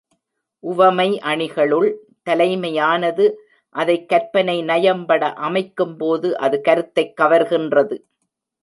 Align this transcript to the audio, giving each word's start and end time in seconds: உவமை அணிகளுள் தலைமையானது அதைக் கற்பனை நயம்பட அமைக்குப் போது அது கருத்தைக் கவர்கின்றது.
உவமை 0.63 1.19
அணிகளுள் 1.19 1.89
தலைமையானது 2.29 3.25
அதைக் 3.75 4.09
கற்பனை 4.09 4.61
நயம்பட 4.61 5.33
அமைக்குப் 5.33 5.97
போது 5.97 6.37
அது 6.37 6.61
கருத்தைக் 6.61 7.19
கவர்கின்றது. 7.21 7.97